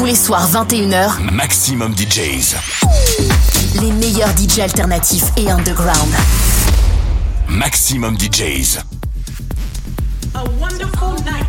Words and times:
Tous 0.00 0.06
les 0.06 0.14
soirs 0.14 0.50
21h, 0.50 1.30
Maximum 1.30 1.92
DJs. 1.92 2.56
Les 3.82 3.92
meilleurs 3.92 4.32
DJs 4.32 4.62
alternatifs 4.62 5.30
et 5.36 5.50
underground. 5.50 6.08
Maximum 7.50 8.16
DJs. 8.16 8.78
A 10.34 10.44
wonderful 10.58 11.12
night 11.26 11.44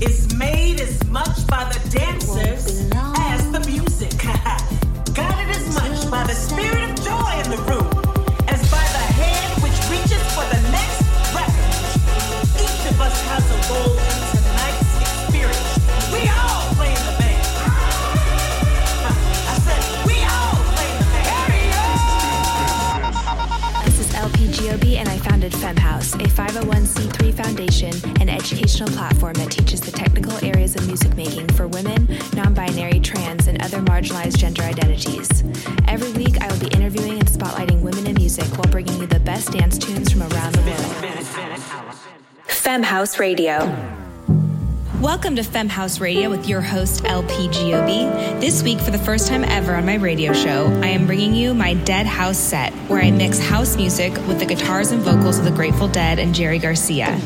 is 0.00 0.34
made 0.34 0.80
as 0.80 1.08
much 1.10 1.46
by 1.46 1.64
the 1.70 1.96
dancers 1.96 2.90
as 3.30 3.52
the 3.52 3.60
music. 3.70 4.10
Guided 5.14 5.54
as 5.54 5.74
much 5.76 6.10
by 6.10 6.24
the 6.24 6.34
spirit 6.34 6.90
of 6.90 7.04
joy 7.04 7.40
in 7.44 7.50
the 7.52 7.62
room 7.70 7.86
as 8.48 8.68
by 8.68 8.82
the 8.82 9.04
hand 9.14 9.62
which 9.62 9.78
reaches 9.88 10.22
for 10.34 10.42
the 10.50 10.60
next 10.72 11.06
record. 11.32 12.58
Each 12.60 12.90
of 12.90 13.00
us 13.00 13.22
has 13.28 13.48
a 13.48 13.72
role 13.72 14.11
founded 25.72 25.82
FemHouse, 25.82 26.14
a 26.14 26.28
501c3 26.28 27.34
foundation 27.34 27.92
and 28.20 28.30
educational 28.30 28.88
platform 28.90 29.34
that 29.34 29.50
teaches 29.50 29.80
the 29.80 29.90
technical 29.90 30.32
areas 30.44 30.74
of 30.76 30.86
music 30.86 31.14
making 31.16 31.48
for 31.50 31.66
women, 31.68 32.08
non 32.34 32.54
binary, 32.54 33.00
trans, 33.00 33.46
and 33.46 33.62
other 33.62 33.78
marginalized 33.78 34.38
gender 34.38 34.62
identities. 34.62 35.44
Every 35.88 36.12
week, 36.12 36.40
I 36.40 36.50
will 36.50 36.60
be 36.60 36.68
interviewing 36.68 37.18
and 37.18 37.28
spotlighting 37.28 37.80
women 37.82 38.06
in 38.06 38.14
music 38.14 38.46
while 38.56 38.70
bringing 38.70 39.00
you 39.00 39.06
the 39.06 39.20
best 39.20 39.52
dance 39.52 39.78
tunes 39.78 40.10
from 40.10 40.22
around 40.22 40.54
the 40.54 40.62
world. 40.62 41.26
FemHouse 42.48 43.18
Radio. 43.18 44.01
Welcome 45.02 45.34
to 45.34 45.42
FemHouse 45.42 46.00
Radio 46.00 46.30
with 46.30 46.48
your 46.48 46.60
host, 46.60 47.04
LP 47.04 47.48
Giobbi. 47.48 48.40
This 48.40 48.62
week, 48.62 48.78
for 48.78 48.92
the 48.92 48.98
first 48.98 49.26
time 49.26 49.42
ever 49.42 49.74
on 49.74 49.84
my 49.84 49.96
radio 49.96 50.32
show, 50.32 50.68
I 50.80 50.90
am 50.90 51.08
bringing 51.08 51.34
you 51.34 51.54
my 51.54 51.74
Dead 51.74 52.06
House 52.06 52.38
set, 52.38 52.72
where 52.88 53.02
I 53.02 53.10
mix 53.10 53.40
house 53.40 53.76
music 53.76 54.12
with 54.28 54.38
the 54.38 54.46
guitars 54.46 54.92
and 54.92 55.02
vocals 55.02 55.40
of 55.40 55.44
the 55.44 55.50
Grateful 55.50 55.88
Dead 55.88 56.20
and 56.20 56.32
Jerry 56.32 56.60
Garcia. 56.60 57.20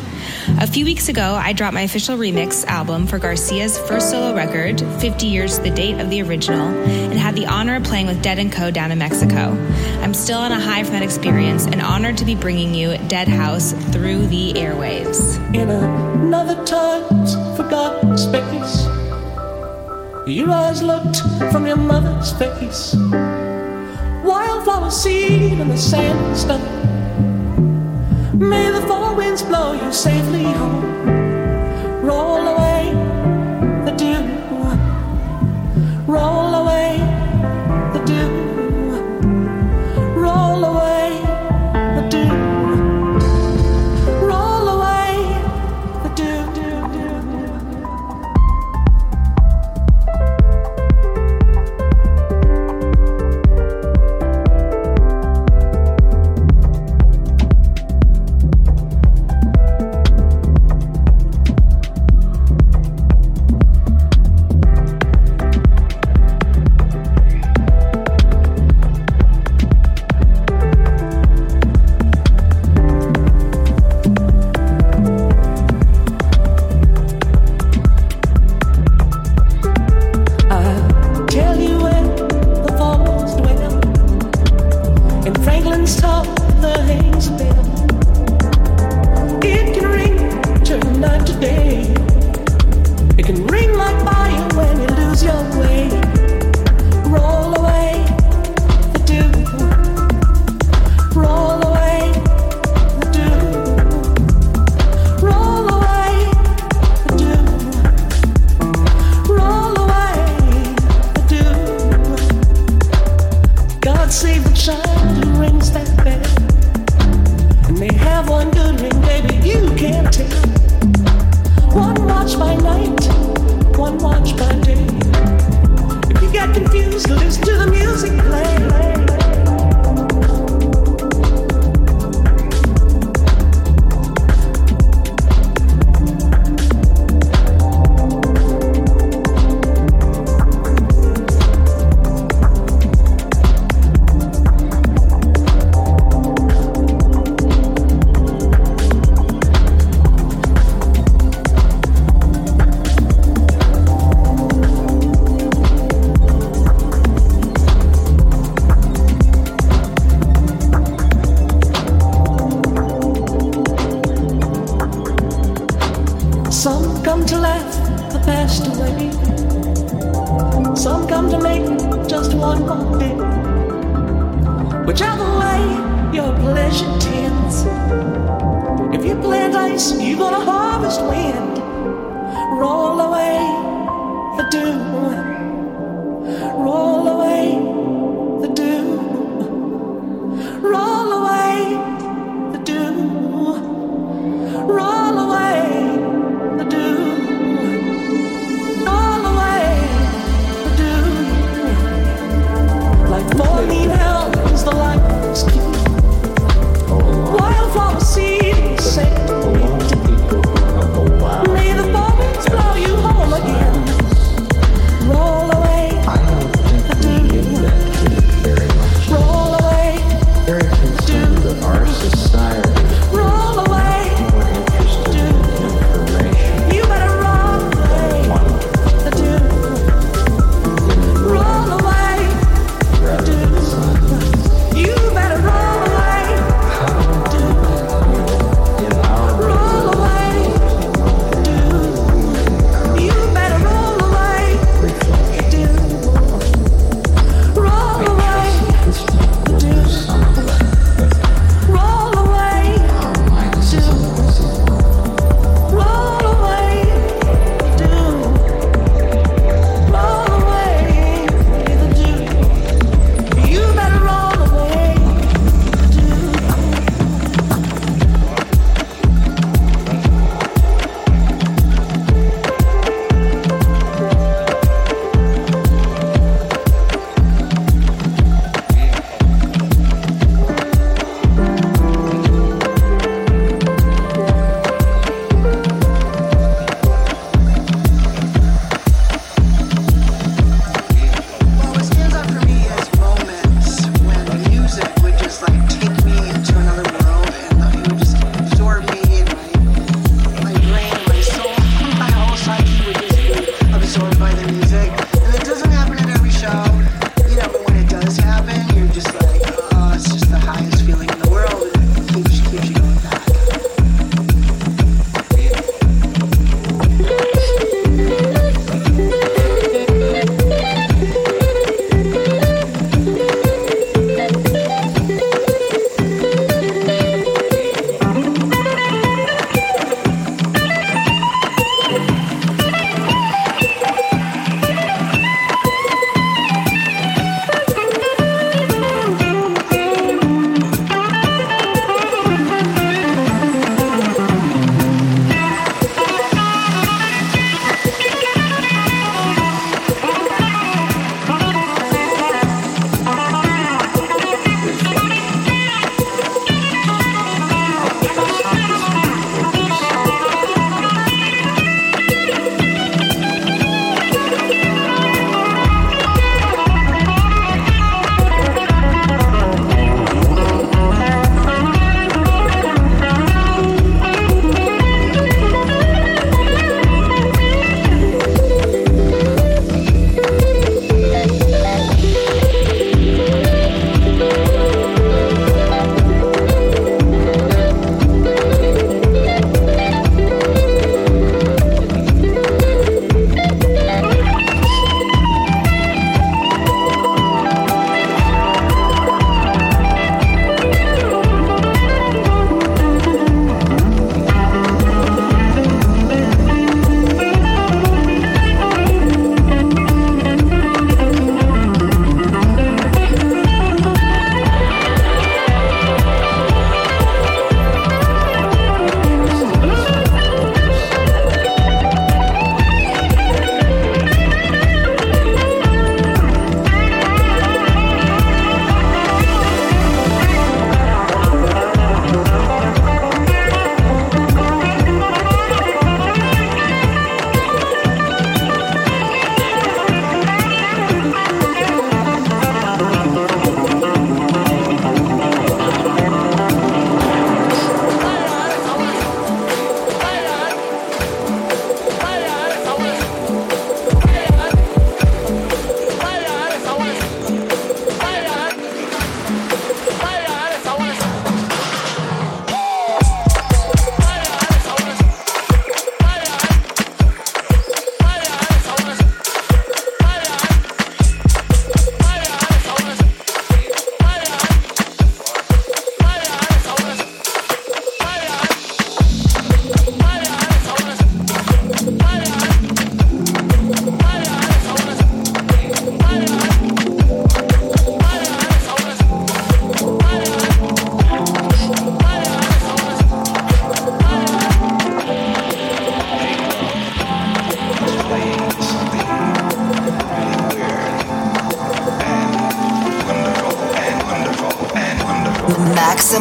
A 0.58 0.66
few 0.66 0.86
weeks 0.86 1.10
ago, 1.10 1.34
I 1.34 1.52
dropped 1.52 1.74
my 1.74 1.82
official 1.82 2.16
remix 2.16 2.64
album 2.64 3.06
for 3.06 3.18
Garcia's 3.18 3.78
first 3.78 4.08
solo 4.08 4.34
record, 4.34 4.80
50 4.80 5.26
years 5.26 5.58
to 5.58 5.64
the 5.64 5.70
date 5.70 6.00
of 6.00 6.08
the 6.08 6.22
original, 6.22 6.68
and 6.68 7.18
had 7.18 7.36
the 7.36 7.44
honor 7.44 7.76
of 7.76 7.84
playing 7.84 8.06
with 8.06 8.22
Dead 8.22 8.50
& 8.52 8.52
Co. 8.52 8.70
down 8.70 8.90
in 8.90 8.98
Mexico. 8.98 9.54
I'm 10.00 10.14
still 10.14 10.38
on 10.38 10.50
a 10.50 10.58
high 10.58 10.82
from 10.82 10.94
that 10.94 11.02
experience 11.02 11.66
and 11.66 11.82
honored 11.82 12.16
to 12.16 12.24
be 12.24 12.36
bringing 12.36 12.72
you 12.72 12.96
Dead 13.08 13.28
House 13.28 13.72
through 13.92 14.28
the 14.28 14.54
airwaves. 14.54 15.36
in 15.54 15.68
another 15.68 16.64
time's 16.64 17.45
forgotten 17.56 18.18
space. 18.18 18.84
Your 20.26 20.50
eyes 20.50 20.82
looked 20.82 21.18
from 21.50 21.66
your 21.66 21.76
mother's 21.76 22.32
face. 22.32 22.94
Wildflower 24.24 24.90
seed 24.90 25.58
in 25.58 25.68
the 25.68 25.76
sandstone. 25.78 26.60
May 28.38 28.70
the 28.70 28.82
four 28.82 29.14
winds 29.14 29.42
blow 29.42 29.72
you 29.72 29.90
safely 29.90 30.42
home. 30.42 30.84
Roll 32.02 32.46
away 32.46 32.92
the 33.86 33.92
dew. 33.96 34.22
Roll 36.06 36.54
away 36.54 37.05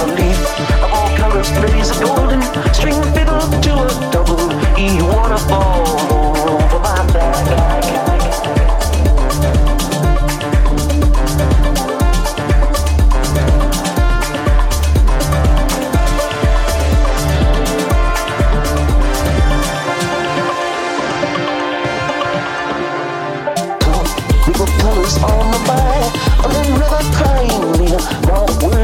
Only 0.00 0.30
a 0.82 0.86
all 0.92 1.16
colors 1.16 1.50
plays 1.52 1.90
a 1.90 2.04
golden 2.04 2.42
string 2.74 3.00
fiddle 3.14 3.40
to 3.64 3.72
a 3.86 4.10
double 4.12 4.52
E 4.78 5.00
waterfall. 5.02 6.17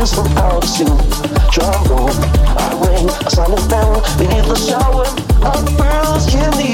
dance 0.04 0.14
from 0.14 0.26
out 0.38 0.62
to 0.62 0.68
sea. 0.68 0.84
Drum 1.50 2.10
I 2.56 2.86
ring 2.86 3.08
a 3.08 3.30
silent 3.30 3.68
bell 3.70 4.02
beneath 4.18 4.48
the 4.48 4.56
shower 4.56 5.06
of 5.46 5.76
pearls 5.76 6.34
in 6.34 6.50
the 6.52 6.73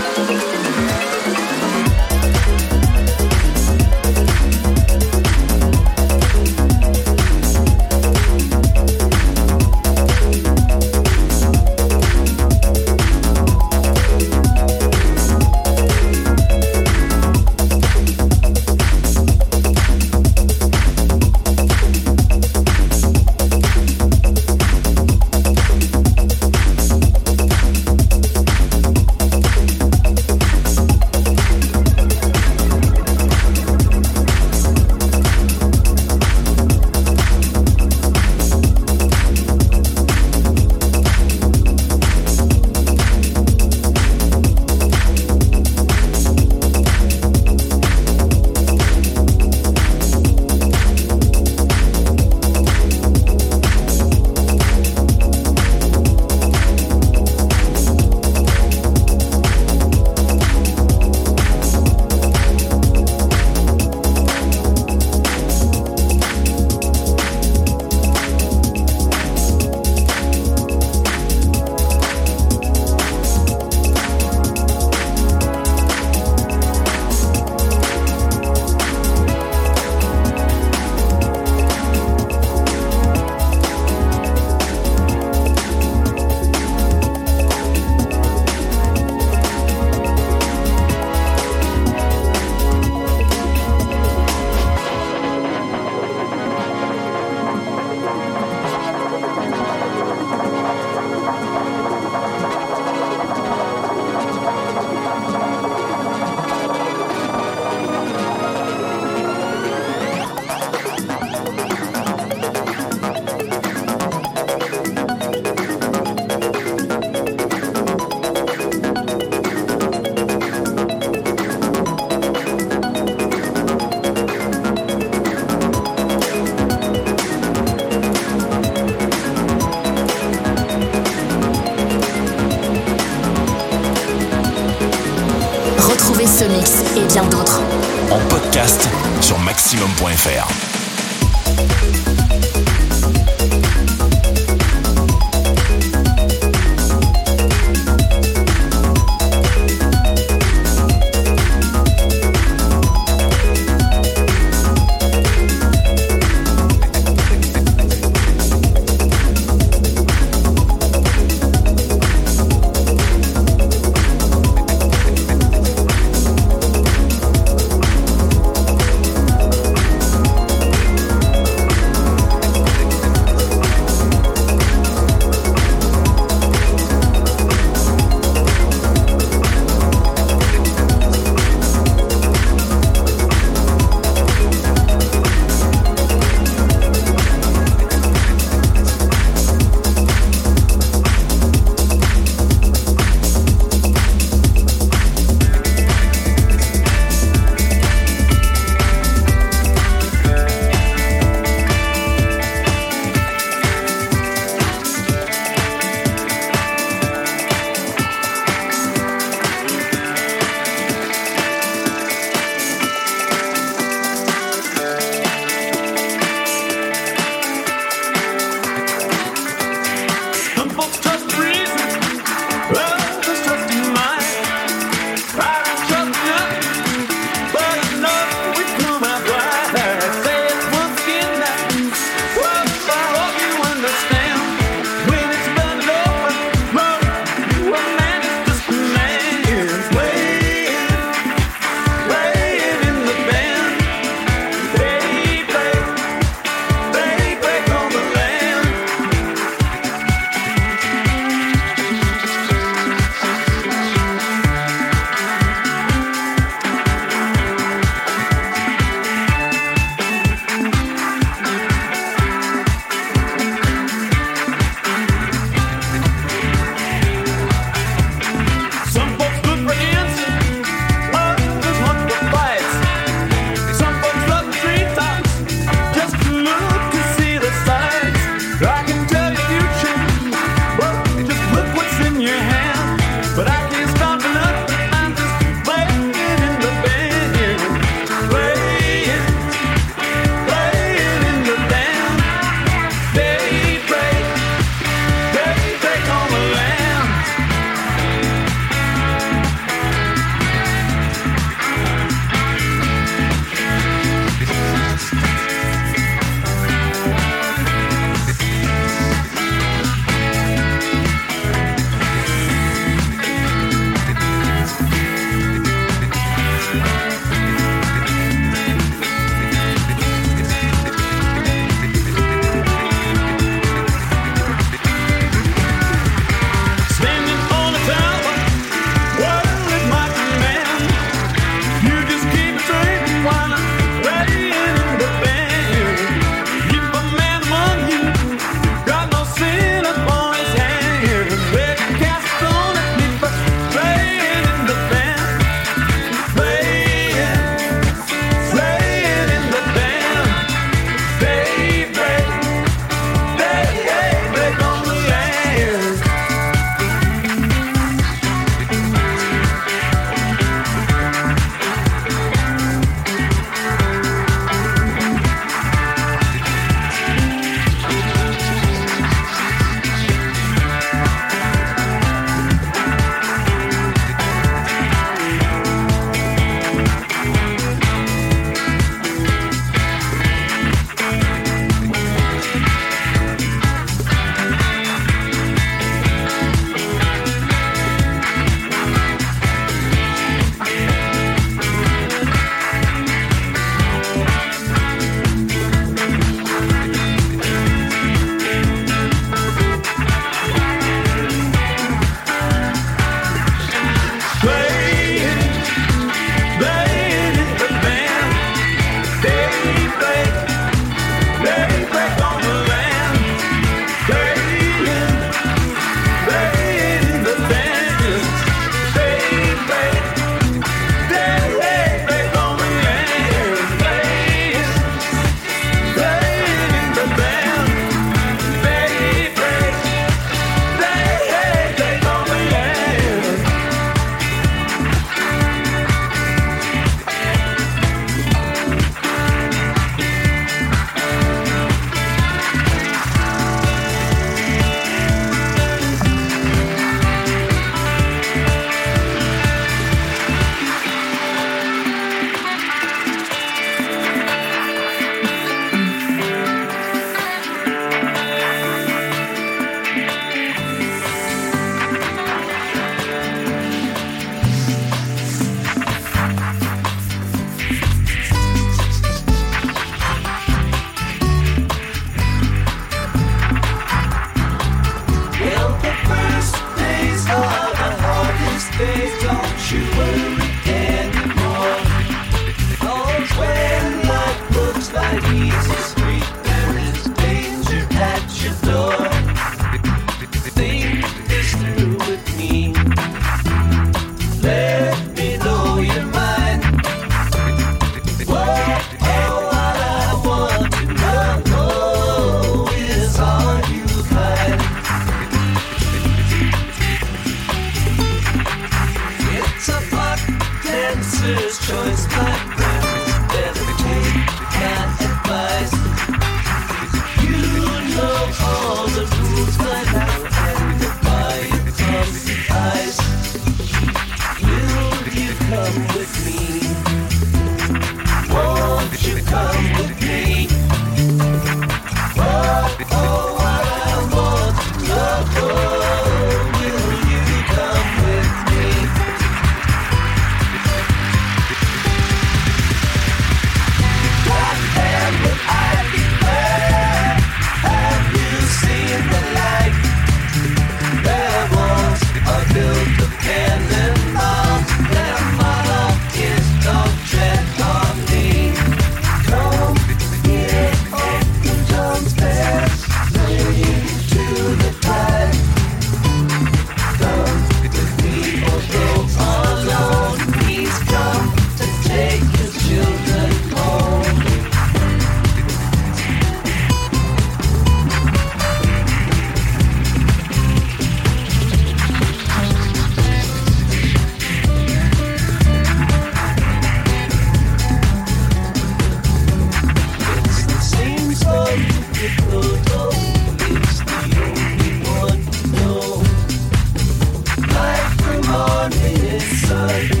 inside. 599.29 600.00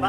Makes 0.00 0.08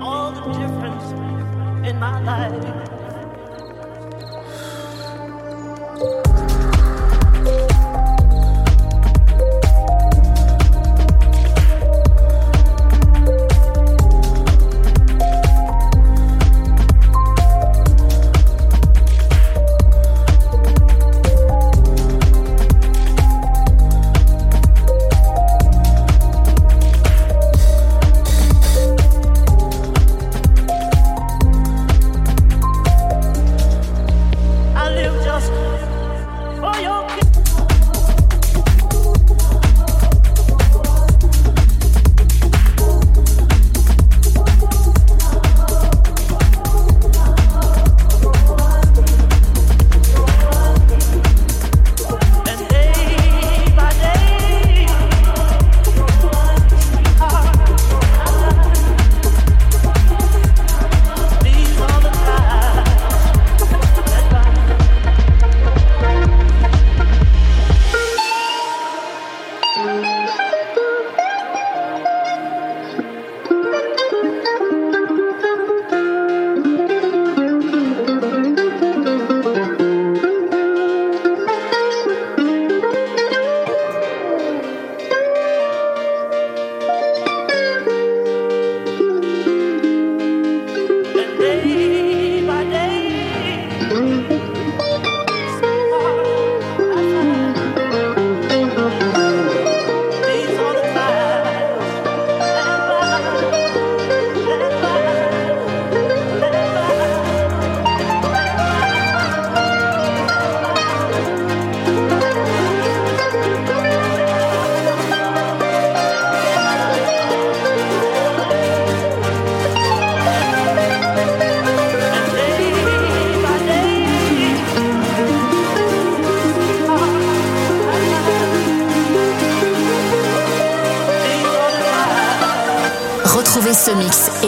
all 0.00 0.30
the 0.30 0.52
difference 0.52 1.10
in 1.88 1.98
my 1.98 2.20
life. 2.22 2.95